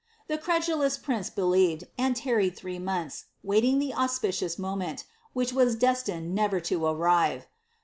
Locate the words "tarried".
2.15-2.57